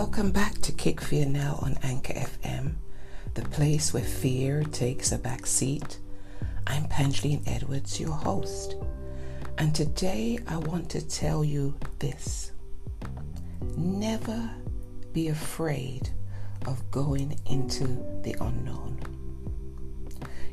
Welcome 0.00 0.30
back 0.30 0.54
to 0.60 0.70
Kick 0.70 1.00
Fear 1.00 1.26
Now 1.26 1.58
on 1.60 1.76
Anchor 1.82 2.12
FM, 2.12 2.74
the 3.34 3.42
place 3.42 3.92
where 3.92 4.04
fear 4.04 4.62
takes 4.62 5.10
a 5.10 5.18
back 5.18 5.44
seat. 5.44 5.98
I'm 6.68 6.84
Pangeline 6.84 7.42
Edwards, 7.48 7.98
your 7.98 8.12
host, 8.12 8.76
and 9.58 9.74
today 9.74 10.38
I 10.46 10.58
want 10.58 10.88
to 10.90 11.04
tell 11.04 11.42
you 11.42 11.74
this. 11.98 12.52
Never 13.76 14.48
be 15.12 15.30
afraid 15.30 16.10
of 16.64 16.88
going 16.92 17.36
into 17.46 17.86
the 18.22 18.36
unknown. 18.40 19.00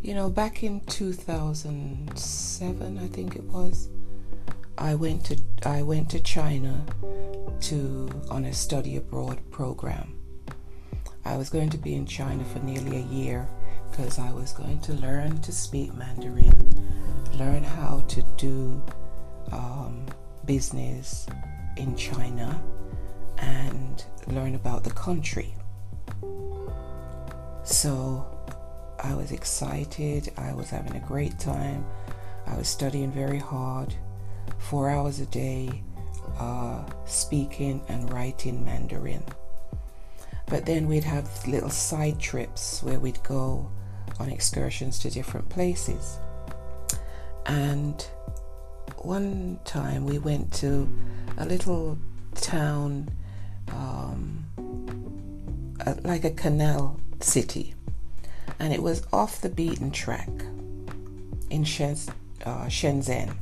You 0.00 0.14
know, 0.14 0.30
back 0.30 0.62
in 0.62 0.80
2007, 0.86 2.98
I 2.98 3.08
think 3.08 3.36
it 3.36 3.44
was, 3.44 3.90
I 4.78 4.94
went 4.94 5.24
to 5.26 5.40
I 5.64 5.82
went 5.82 6.10
to 6.10 6.20
China 6.20 6.84
to 7.62 8.10
on 8.30 8.44
a 8.44 8.52
study 8.52 8.96
abroad 8.96 9.38
program. 9.50 10.18
I 11.24 11.36
was 11.36 11.48
going 11.48 11.70
to 11.70 11.78
be 11.78 11.94
in 11.94 12.06
China 12.06 12.44
for 12.44 12.58
nearly 12.58 12.96
a 12.98 13.06
year 13.06 13.48
because 13.90 14.18
I 14.18 14.32
was 14.32 14.52
going 14.52 14.80
to 14.80 14.92
learn 14.94 15.40
to 15.42 15.52
speak 15.52 15.94
Mandarin, 15.94 16.58
learn 17.38 17.62
how 17.62 18.00
to 18.08 18.22
do 18.36 18.82
um, 19.52 20.06
business 20.44 21.26
in 21.76 21.96
China, 21.96 22.60
and 23.38 24.04
learn 24.26 24.56
about 24.56 24.82
the 24.82 24.90
country. 24.90 25.54
So 27.62 28.26
I 29.02 29.14
was 29.14 29.30
excited. 29.30 30.32
I 30.36 30.52
was 30.52 30.68
having 30.68 30.96
a 30.96 31.06
great 31.06 31.38
time. 31.38 31.86
I 32.46 32.56
was 32.56 32.68
studying 32.68 33.12
very 33.12 33.38
hard 33.38 33.94
four 34.58 34.88
hours 34.90 35.20
a 35.20 35.26
day 35.26 35.82
uh, 36.38 36.84
speaking 37.06 37.80
and 37.88 38.12
writing 38.12 38.64
Mandarin. 38.64 39.22
But 40.46 40.66
then 40.66 40.86
we'd 40.86 41.04
have 41.04 41.46
little 41.46 41.70
side 41.70 42.20
trips 42.20 42.82
where 42.82 42.98
we'd 42.98 43.22
go 43.22 43.70
on 44.20 44.28
excursions 44.30 44.98
to 45.00 45.10
different 45.10 45.48
places. 45.48 46.18
And 47.46 48.06
one 48.98 49.58
time 49.64 50.04
we 50.04 50.18
went 50.18 50.52
to 50.54 50.88
a 51.38 51.46
little 51.46 51.98
town, 52.34 53.10
um, 53.68 54.44
like 56.02 56.24
a 56.24 56.30
canal 56.30 57.00
city, 57.20 57.74
and 58.58 58.72
it 58.72 58.82
was 58.82 59.06
off 59.12 59.40
the 59.40 59.48
beaten 59.48 59.90
track 59.90 60.28
in 61.50 61.62
uh, 61.62 62.66
Shenzhen. 62.66 63.36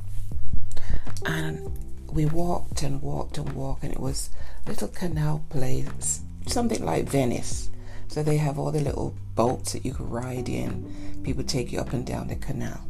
And 1.25 1.77
we 2.11 2.25
walked 2.25 2.83
and 2.83 3.01
walked 3.01 3.37
and 3.37 3.53
walked, 3.53 3.83
and 3.83 3.93
it 3.93 3.99
was 3.99 4.29
a 4.65 4.69
little 4.69 4.87
canal 4.87 5.43
place, 5.49 6.21
something 6.47 6.83
like 6.85 7.05
Venice. 7.05 7.69
So 8.07 8.21
they 8.21 8.37
have 8.37 8.59
all 8.59 8.71
the 8.71 8.79
little 8.79 9.15
boats 9.33 9.73
that 9.73 9.85
you 9.85 9.93
could 9.93 10.09
ride 10.09 10.47
in. 10.47 11.21
People 11.23 11.43
take 11.43 11.71
you 11.71 11.79
up 11.79 11.93
and 11.93 12.05
down 12.05 12.27
the 12.27 12.35
canal. 12.35 12.81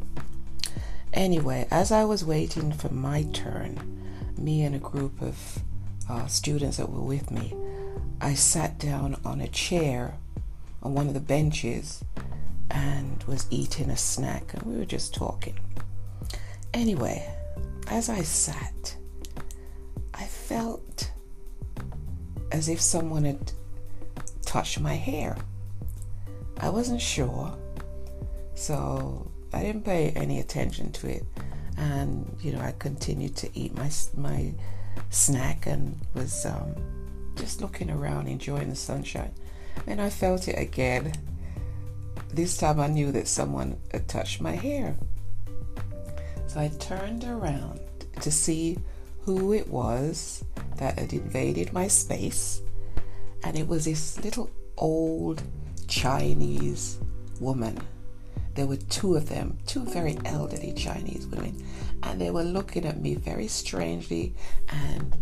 Anyway, 1.13 1.67
as 1.71 1.91
I 1.91 2.03
was 2.03 2.25
waiting 2.25 2.73
for 2.73 2.89
my 2.89 3.23
turn, 3.33 4.01
me 4.37 4.63
and 4.63 4.75
a 4.75 4.79
group 4.79 5.21
of 5.21 5.59
uh, 6.09 6.25
students 6.27 6.77
that 6.77 6.89
were 6.89 7.01
with 7.01 7.31
me, 7.31 7.53
I 8.19 8.33
sat 8.33 8.79
down 8.79 9.19
on 9.23 9.39
a 9.39 9.47
chair 9.47 10.15
on 10.81 10.93
one 10.93 11.07
of 11.07 11.13
the 11.13 11.19
benches 11.19 12.03
and 12.69 13.23
was 13.23 13.47
eating 13.49 13.89
a 13.89 13.97
snack, 13.97 14.53
and 14.53 14.63
we 14.63 14.77
were 14.77 14.85
just 14.85 15.13
talking. 15.13 15.57
Anyway, 16.73 17.29
as 17.87 18.09
I 18.09 18.21
sat, 18.21 18.97
I 20.13 20.23
felt 20.25 21.11
as 22.51 22.69
if 22.69 22.79
someone 22.79 23.25
had 23.25 23.51
touched 24.45 24.79
my 24.79 24.93
hair. 24.93 25.37
I 26.59 26.69
wasn't 26.69 27.01
sure, 27.01 27.57
so 28.55 29.29
I 29.51 29.63
didn't 29.63 29.83
pay 29.83 30.11
any 30.11 30.39
attention 30.39 30.91
to 30.93 31.07
it. 31.07 31.25
And 31.77 32.37
you 32.41 32.51
know, 32.51 32.59
I 32.59 32.73
continued 32.77 33.35
to 33.37 33.49
eat 33.57 33.75
my 33.75 33.89
my 34.15 34.53
snack 35.09 35.65
and 35.65 35.99
was 36.13 36.45
um, 36.45 36.75
just 37.35 37.61
looking 37.61 37.89
around, 37.89 38.27
enjoying 38.27 38.69
the 38.69 38.75
sunshine. 38.75 39.33
And 39.87 39.99
I 39.99 40.09
felt 40.09 40.47
it 40.47 40.59
again. 40.59 41.13
This 42.29 42.57
time 42.57 42.79
I 42.79 42.87
knew 42.87 43.11
that 43.11 43.27
someone 43.27 43.77
had 43.91 44.07
touched 44.07 44.41
my 44.41 44.53
hair. 44.53 44.95
So 46.53 46.59
I 46.59 46.67
turned 46.67 47.23
around 47.23 47.79
to 48.21 48.29
see 48.29 48.77
who 49.21 49.53
it 49.53 49.67
was 49.67 50.45
that 50.77 50.99
had 50.99 51.11
invaded 51.11 51.73
my 51.73 51.87
space. 51.87 52.61
And 53.43 53.57
it 53.57 53.67
was 53.67 53.85
this 53.85 54.23
little 54.23 54.51
old 54.77 55.41
Chinese 55.87 56.99
woman. 57.39 57.79
There 58.53 58.67
were 58.67 58.77
two 58.77 59.15
of 59.15 59.29
them, 59.29 59.57
two 59.65 59.83
very 59.83 60.15
elderly 60.25 60.73
Chinese 60.73 61.25
women, 61.25 61.65
and 62.03 62.21
they 62.21 62.29
were 62.29 62.43
looking 62.43 62.85
at 62.85 63.01
me 63.01 63.15
very 63.15 63.47
strangely. 63.47 64.35
And 64.69 65.17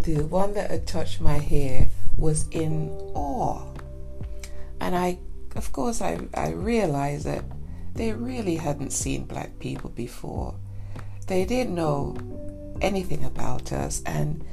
the 0.00 0.26
one 0.26 0.52
that 0.52 0.70
had 0.70 0.86
touched 0.86 1.22
my 1.22 1.38
hair 1.38 1.88
was 2.18 2.48
in 2.48 2.90
awe. 3.14 3.64
And 4.78 4.94
I, 4.94 5.20
of 5.56 5.72
course, 5.72 6.02
I, 6.02 6.18
I 6.34 6.50
realized 6.50 7.24
that 7.24 7.44
they 7.94 8.12
really 8.12 8.56
hadn't 8.56 8.92
seen 8.92 9.24
black 9.24 9.58
people 9.58 9.90
before. 9.90 10.54
They 11.26 11.44
didn't 11.44 11.74
know 11.74 12.16
anything 12.80 13.24
about 13.24 13.72
us 13.72 14.02
and 14.06 14.44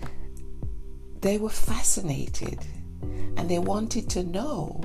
they 1.22 1.38
were 1.38 1.49
fascinated 1.49 2.59
and 3.38 3.49
they 3.49 3.59
wanted 3.59 4.09
to 4.11 4.23
know, 4.23 4.81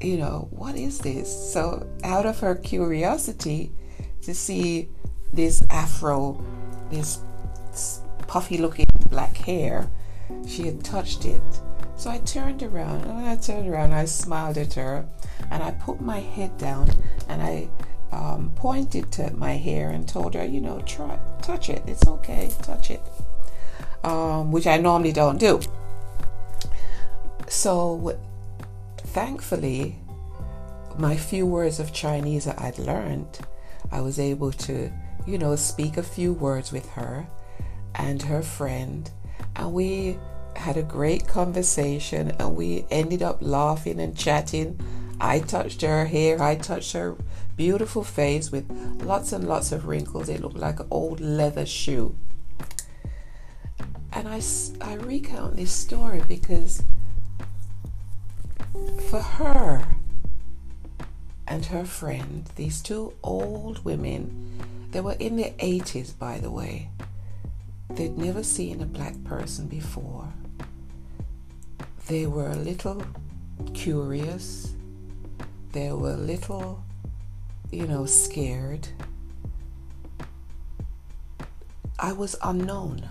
you 0.00 0.18
know, 0.18 0.48
what 0.50 0.76
is 0.76 0.98
this? 0.98 1.52
So, 1.52 1.86
out 2.04 2.26
of 2.26 2.38
her 2.40 2.54
curiosity 2.54 3.72
to 4.22 4.34
see 4.34 4.88
this 5.32 5.62
afro, 5.70 6.42
this 6.90 7.20
puffy 8.26 8.58
looking 8.58 8.86
black 9.10 9.36
hair, 9.36 9.90
she 10.46 10.66
had 10.66 10.84
touched 10.84 11.24
it. 11.24 11.42
So 11.96 12.10
I 12.10 12.18
turned 12.18 12.62
around 12.62 13.04
and 13.04 13.26
I 13.26 13.36
turned 13.36 13.68
around, 13.68 13.92
I 13.92 14.04
smiled 14.04 14.58
at 14.58 14.74
her 14.74 15.08
and 15.50 15.62
I 15.62 15.72
put 15.72 16.00
my 16.00 16.20
head 16.20 16.56
down 16.58 16.90
and 17.28 17.42
I 17.42 17.68
um, 18.12 18.52
pointed 18.54 19.10
to 19.12 19.32
my 19.34 19.52
hair 19.52 19.90
and 19.90 20.08
told 20.08 20.34
her, 20.34 20.44
you 20.44 20.60
know, 20.60 20.80
try 20.80 21.18
touch 21.42 21.68
it. 21.68 21.82
It's 21.86 22.06
okay, 22.06 22.50
touch 22.62 22.90
it, 22.90 23.02
um, 24.04 24.52
which 24.52 24.66
I 24.66 24.78
normally 24.78 25.12
don't 25.12 25.38
do. 25.38 25.60
So, 27.48 28.18
thankfully, 28.98 29.96
my 30.98 31.16
few 31.16 31.46
words 31.46 31.78
of 31.78 31.92
Chinese 31.92 32.44
that 32.46 32.60
I'd 32.60 32.78
learned, 32.78 33.38
I 33.92 34.00
was 34.00 34.18
able 34.18 34.52
to, 34.52 34.90
you 35.26 35.38
know, 35.38 35.54
speak 35.56 35.96
a 35.96 36.02
few 36.02 36.32
words 36.32 36.72
with 36.72 36.88
her 36.90 37.26
and 37.94 38.22
her 38.22 38.42
friend, 38.42 39.10
and 39.54 39.72
we 39.72 40.18
had 40.56 40.76
a 40.76 40.82
great 40.82 41.28
conversation 41.28 42.30
and 42.38 42.56
we 42.56 42.86
ended 42.90 43.22
up 43.22 43.38
laughing 43.40 44.00
and 44.00 44.16
chatting 44.16 44.80
I 45.20 45.40
touched 45.40 45.82
her 45.82 46.06
hair, 46.06 46.42
I 46.42 46.56
touched 46.56 46.92
her 46.92 47.16
beautiful 47.56 48.04
face 48.04 48.52
with 48.52 48.70
lots 49.02 49.32
and 49.32 49.48
lots 49.48 49.72
of 49.72 49.86
wrinkles. 49.86 50.28
It 50.28 50.40
looked 50.40 50.58
like 50.58 50.80
an 50.80 50.88
old 50.90 51.20
leather 51.20 51.66
shoe. 51.66 52.14
And 54.12 54.28
I, 54.28 54.40
I 54.80 54.94
recount 54.94 55.56
this 55.56 55.72
story 55.72 56.22
because 56.26 56.82
for 59.08 59.20
her 59.20 59.86
and 61.46 61.66
her 61.66 61.84
friend, 61.84 62.48
these 62.56 62.82
two 62.82 63.14
old 63.22 63.84
women, 63.84 64.60
they 64.90 65.00
were 65.00 65.16
in 65.18 65.36
their 65.36 65.52
80s, 65.52 66.18
by 66.18 66.38
the 66.38 66.50
way. 66.50 66.90
They'd 67.90 68.18
never 68.18 68.42
seen 68.42 68.82
a 68.82 68.86
black 68.86 69.22
person 69.24 69.66
before. 69.66 70.32
They 72.08 72.26
were 72.26 72.50
a 72.50 72.56
little 72.56 73.02
curious 73.72 74.75
they 75.72 75.92
were 75.92 76.12
a 76.12 76.16
little, 76.16 76.82
you 77.70 77.86
know, 77.86 78.06
scared. 78.06 78.88
I 81.98 82.12
was 82.12 82.36
unknown. 82.42 83.08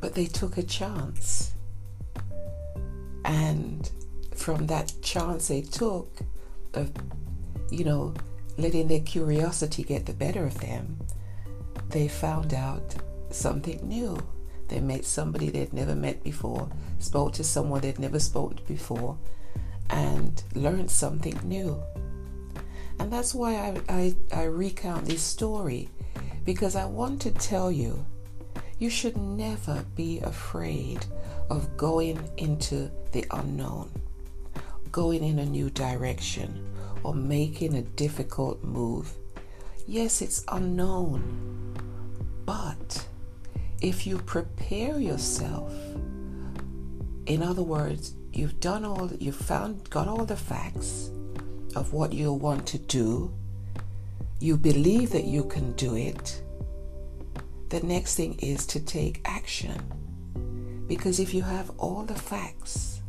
But 0.00 0.14
they 0.14 0.26
took 0.26 0.56
a 0.56 0.62
chance. 0.62 1.52
And 3.24 3.90
from 4.34 4.66
that 4.66 4.92
chance 5.02 5.48
they 5.48 5.62
took 5.62 6.20
of, 6.74 6.90
you 7.70 7.84
know, 7.84 8.14
letting 8.58 8.88
their 8.88 9.00
curiosity 9.00 9.82
get 9.82 10.06
the 10.06 10.12
better 10.12 10.44
of 10.44 10.60
them, 10.60 10.98
they 11.88 12.08
found 12.08 12.52
out 12.52 12.94
something 13.30 13.80
new. 13.86 14.18
They 14.68 14.80
met 14.80 15.04
somebody 15.04 15.50
they'd 15.50 15.72
never 15.72 15.94
met 15.94 16.22
before, 16.22 16.68
spoke 16.98 17.34
to 17.34 17.44
someone 17.44 17.82
they'd 17.82 17.98
never 17.98 18.18
spoken 18.18 18.56
to 18.56 18.62
before, 18.64 19.18
and 19.92 20.42
learn 20.54 20.88
something 20.88 21.38
new. 21.44 21.80
And 22.98 23.12
that's 23.12 23.34
why 23.34 23.54
I, 23.54 23.80
I, 23.88 24.14
I 24.32 24.42
recount 24.44 25.04
this 25.06 25.22
story 25.22 25.88
because 26.44 26.74
I 26.74 26.84
want 26.86 27.20
to 27.22 27.30
tell 27.30 27.70
you 27.70 28.04
You 28.78 28.90
should 28.90 29.16
never 29.16 29.84
be 29.94 30.18
afraid 30.20 31.06
of 31.50 31.76
going 31.76 32.18
into 32.36 32.90
the 33.12 33.24
unknown, 33.30 33.90
going 34.90 35.22
in 35.22 35.38
a 35.38 35.46
new 35.46 35.70
direction, 35.70 36.66
or 37.04 37.14
making 37.14 37.74
a 37.74 37.82
difficult 37.82 38.64
move. 38.64 39.12
Yes, 39.86 40.20
it's 40.20 40.44
unknown, 40.48 41.22
but 42.44 43.06
if 43.80 44.06
you 44.06 44.18
prepare 44.18 44.98
yourself, 44.98 45.72
in 47.26 47.42
other 47.42 47.62
words, 47.62 48.14
you've 48.32 48.60
done 48.60 48.84
all, 48.84 49.10
you've 49.18 49.36
found, 49.36 49.88
got 49.90 50.08
all 50.08 50.24
the 50.24 50.36
facts 50.36 51.10
of 51.74 51.92
what 51.92 52.12
you 52.12 52.32
want 52.32 52.66
to 52.68 52.78
do, 52.78 53.32
you 54.40 54.56
believe 54.56 55.10
that 55.10 55.24
you 55.24 55.44
can 55.44 55.72
do 55.72 55.94
it, 55.94 56.42
the 57.68 57.80
next 57.80 58.16
thing 58.16 58.38
is 58.40 58.66
to 58.66 58.80
take 58.80 59.20
action. 59.24 59.80
Because 60.86 61.20
if 61.20 61.32
you 61.32 61.42
have 61.42 61.70
all 61.78 62.02
the 62.02 62.14
facts 62.14 63.00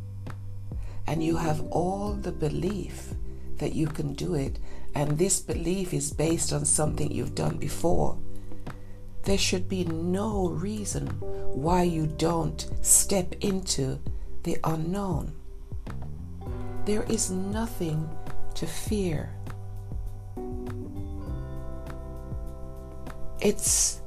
and 1.08 1.24
you 1.24 1.36
have 1.36 1.62
all 1.70 2.14
the 2.14 2.31
belief 2.31 3.14
that 3.58 3.74
you 3.74 3.88
can 3.88 4.14
do 4.14 4.36
it, 4.36 4.60
and 4.96 5.18
this 5.18 5.40
belief 5.40 5.94
is 5.94 6.14
based 6.14 6.54
on 6.54 6.66
something 6.66 7.12
you've 7.12 7.36
done 7.36 7.58
before, 7.58 8.18
there 9.24 9.38
should 9.38 9.68
be 9.68 9.86
no 9.86 10.50
reason 10.50 11.08
why 11.08 11.84
you 11.84 12.08
don't 12.08 12.70
step 12.81 13.34
into 13.42 14.00
the 14.44 14.57
unknown. 14.63 15.34
There 16.86 17.04
is 17.04 17.31
nothing 17.31 18.10
to 18.56 18.68
fear. 18.68 19.34
It's 23.40 24.01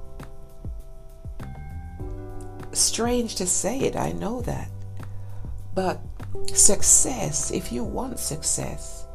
strange 2.72 3.34
to 3.36 3.46
say 3.46 3.80
it, 3.80 3.96
I 3.96 4.12
know 4.12 4.42
that. 4.42 4.68
But 5.74 6.00
success, 6.52 7.50
if 7.50 7.72
you 7.72 7.84
want 7.84 8.18
success, 8.18 9.06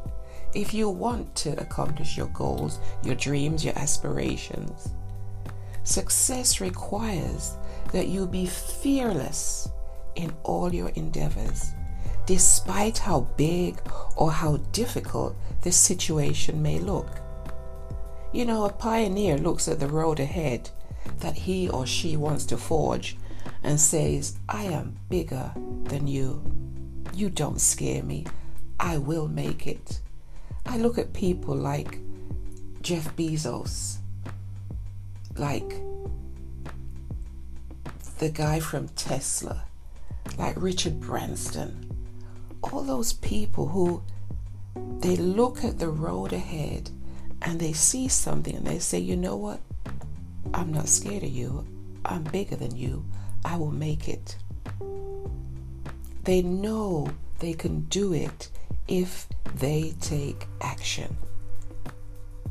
if 0.54 0.74
you 0.74 0.88
want 0.88 1.34
to 1.36 1.58
accomplish 1.60 2.16
your 2.16 2.28
goals, 2.28 2.78
your 3.02 3.14
dreams, 3.14 3.64
your 3.64 3.76
aspirations, 3.78 4.90
success 5.84 6.60
requires 6.60 7.56
that 7.92 8.08
you 8.08 8.26
be 8.26 8.46
fearless 8.46 9.68
in 10.14 10.32
all 10.42 10.74
your 10.74 10.90
endeavors, 10.90 11.72
despite 12.26 12.98
how 12.98 13.20
big 13.36 13.80
or 14.16 14.32
how 14.32 14.56
difficult 14.72 15.36
the 15.62 15.72
situation 15.72 16.62
may 16.62 16.78
look. 16.78 17.08
You 18.32 18.44
know, 18.44 18.64
a 18.64 18.72
pioneer 18.72 19.36
looks 19.38 19.68
at 19.68 19.80
the 19.80 19.88
road 19.88 20.18
ahead 20.20 20.70
that 21.20 21.34
he 21.34 21.68
or 21.68 21.86
she 21.86 22.16
wants 22.16 22.44
to 22.46 22.56
forge 22.56 23.16
and 23.62 23.78
says, 23.78 24.38
I 24.48 24.64
am 24.64 24.96
bigger 25.08 25.52
than 25.84 26.06
you. 26.06 26.42
You 27.14 27.28
don't 27.30 27.60
scare 27.60 28.02
me. 28.02 28.26
I 28.80 28.98
will 28.98 29.28
make 29.28 29.66
it. 29.66 30.00
I 30.66 30.78
look 30.78 30.98
at 30.98 31.12
people 31.12 31.54
like 31.54 31.98
Jeff 32.80 33.14
Bezos, 33.16 33.98
like 35.36 35.80
the 38.18 38.30
guy 38.30 38.60
from 38.60 38.88
Tesla, 38.88 39.64
like 40.38 40.60
Richard 40.60 41.00
Branson, 41.00 41.90
all 42.62 42.82
those 42.82 43.12
people 43.12 43.68
who 43.68 44.02
they 45.00 45.16
look 45.16 45.64
at 45.64 45.78
the 45.78 45.88
road 45.88 46.32
ahead 46.32 46.90
and 47.42 47.60
they 47.60 47.72
see 47.72 48.08
something 48.08 48.54
and 48.54 48.66
they 48.66 48.78
say, 48.78 48.98
you 48.98 49.16
know 49.16 49.36
what? 49.36 49.60
I'm 50.54 50.72
not 50.72 50.88
scared 50.88 51.22
of 51.22 51.30
you. 51.30 51.66
I'm 52.04 52.24
bigger 52.24 52.56
than 52.56 52.76
you. 52.76 53.04
I 53.44 53.56
will 53.56 53.70
make 53.70 54.08
it. 54.08 54.36
They 56.24 56.42
know 56.42 57.08
they 57.40 57.52
can 57.52 57.80
do 57.82 58.12
it 58.12 58.48
if 58.86 59.26
they 59.56 59.94
take 60.00 60.46
action. 60.60 61.16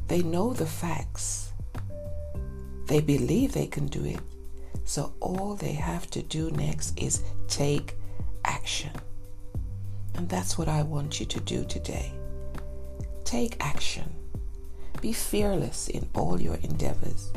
They 0.07 0.21
know 0.21 0.53
the 0.53 0.65
facts. 0.65 1.53
They 2.88 3.00
believe 3.00 3.53
they 3.53 3.67
can 3.67 3.88
do 3.88 4.03
it. 4.03 4.19
So 4.83 5.13
all 5.19 5.56
they 5.56 5.74
have 5.74 6.10
to 6.12 6.22
do 6.22 6.51
next 6.51 7.00
is 7.00 7.24
take 7.48 7.95
action. 8.44 8.92
And 10.16 10.28
that's 10.28 10.57
what 10.57 10.68
I 10.68 10.83
want 10.83 11.19
you 11.19 11.25
to 11.28 11.39
do 11.39 11.63
today. 11.66 12.12
Take 13.24 13.56
action. 13.60 14.13
Be 15.00 15.13
fearless 15.13 15.88
in 15.88 16.07
all 16.13 16.39
your 16.39 16.56
endeavors, 16.56 17.31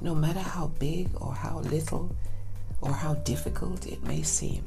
no 0.00 0.14
matter 0.14 0.40
how 0.40 0.68
big 0.78 1.08
or 1.20 1.34
how 1.34 1.60
little 1.60 2.14
or 2.80 2.92
how 2.92 3.14
difficult 3.14 3.86
it 3.86 4.02
may 4.02 4.22
seem. 4.22 4.64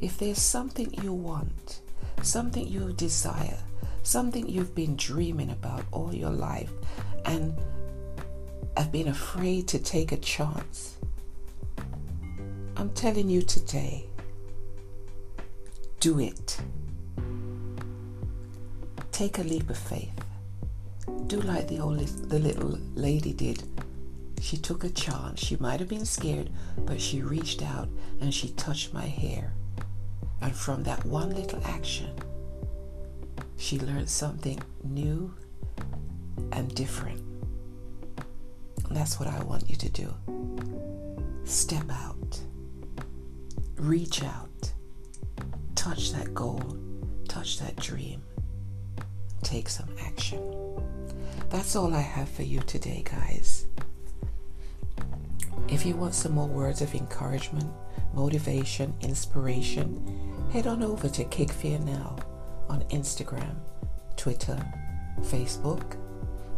If 0.00 0.18
there's 0.18 0.40
something 0.40 0.94
you 1.02 1.12
want, 1.12 1.80
something 2.22 2.66
you 2.66 2.92
desire, 2.92 3.58
something 4.02 4.48
you've 4.48 4.74
been 4.74 4.96
dreaming 4.96 5.50
about 5.50 5.84
all 5.90 6.14
your 6.14 6.30
life 6.30 6.70
and 7.24 7.58
have 8.76 8.92
been 8.92 9.08
afraid 9.08 9.66
to 9.68 9.78
take 9.78 10.12
a 10.12 10.16
chance, 10.16 10.96
I'm 12.76 12.90
telling 12.90 13.28
you 13.28 13.42
today, 13.42 14.06
do 16.00 16.18
it. 16.18 16.58
Take 19.12 19.38
a 19.38 19.42
leap 19.42 19.70
of 19.70 19.78
faith. 19.78 20.12
Do 21.26 21.40
like 21.40 21.68
the 21.68 21.78
old 21.78 22.00
the 22.00 22.38
little 22.38 22.78
lady 22.94 23.32
did 23.32 23.62
she 24.44 24.58
took 24.58 24.84
a 24.84 24.90
chance. 24.90 25.42
She 25.42 25.56
might 25.56 25.80
have 25.80 25.88
been 25.88 26.04
scared, 26.04 26.50
but 26.76 27.00
she 27.00 27.22
reached 27.22 27.62
out 27.62 27.88
and 28.20 28.32
she 28.32 28.50
touched 28.50 28.92
my 28.92 29.06
hair. 29.06 29.54
And 30.42 30.54
from 30.54 30.82
that 30.82 31.02
one 31.06 31.30
little 31.30 31.64
action, 31.64 32.10
she 33.56 33.78
learned 33.78 34.10
something 34.10 34.60
new 34.82 35.34
and 36.52 36.74
different. 36.74 37.22
And 38.86 38.94
that's 38.94 39.18
what 39.18 39.30
I 39.30 39.42
want 39.44 39.70
you 39.70 39.76
to 39.76 39.88
do. 39.88 40.14
Step 41.44 41.90
out, 41.90 42.38
reach 43.84 44.22
out, 44.22 44.72
touch 45.74 46.12
that 46.12 46.32
goal, 46.32 46.78
touch 47.28 47.58
that 47.58 47.76
dream, 47.76 48.22
take 49.42 49.68
some 49.68 49.88
action. 50.06 50.40
That's 51.50 51.76
all 51.76 51.92
I 51.92 52.00
have 52.00 52.30
for 52.30 52.44
you 52.44 52.60
today, 52.60 53.02
guys. 53.04 53.66
If 55.68 55.84
you 55.84 55.96
want 55.96 56.14
some 56.14 56.32
more 56.32 56.46
words 56.48 56.80
of 56.80 56.94
encouragement, 56.94 57.70
motivation, 58.14 58.94
inspiration, 59.02 60.48
head 60.50 60.66
on 60.66 60.82
over 60.82 61.08
to 61.10 61.24
Kick 61.24 61.50
Fear 61.50 61.80
Now 61.80 62.16
on 62.70 62.82
Instagram, 62.84 63.56
Twitter, 64.16 64.58
Facebook, 65.20 65.98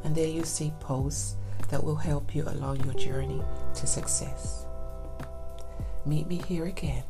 and 0.05 0.15
there 0.15 0.29
you 0.29 0.45
see 0.45 0.73
posts 0.79 1.35
that 1.71 1.83
will 1.83 1.97
help 1.97 2.37
you 2.37 2.45
along 2.47 2.85
your 2.85 2.95
journey 2.95 3.43
to 3.75 3.87
success. 3.87 4.67
Meet 6.05 6.29
me 6.29 6.37
here 6.47 6.67
again, 6.67 7.03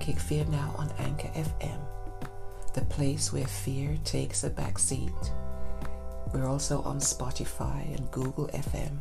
Kick 0.00 0.18
Fear 0.18 0.44
Now 0.46 0.74
on 0.76 0.90
Anchor 0.98 1.28
FM, 1.28 1.80
the 2.74 2.84
place 2.86 3.32
where 3.32 3.46
fear 3.46 3.96
takes 4.04 4.44
a 4.44 4.50
back 4.50 4.78
seat. 4.78 5.32
We're 6.32 6.46
also 6.46 6.82
on 6.82 6.98
Spotify 6.98 7.96
and 7.96 8.10
Google 8.10 8.48
FM 8.48 8.98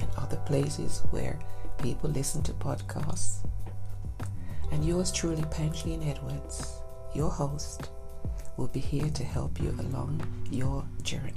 and 0.00 0.08
other 0.16 0.36
places 0.38 1.02
where 1.10 1.38
people 1.82 2.10
listen 2.10 2.42
to 2.44 2.52
podcasts. 2.52 3.46
And 4.72 4.84
yours 4.84 5.12
truly, 5.12 5.42
Pangeline 5.42 6.08
Edwards, 6.08 6.80
your 7.14 7.30
host, 7.30 7.90
will 8.56 8.68
be 8.68 8.80
here 8.80 9.10
to 9.10 9.24
help 9.24 9.60
you 9.60 9.70
along 9.78 10.20
your 10.50 10.84
journey. 11.02 11.32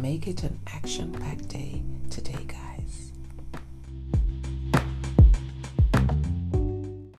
Make 0.00 0.26
it 0.26 0.44
an 0.44 0.58
action 0.68 1.12
packed 1.12 1.48
day 1.48 1.82
today, 2.10 2.44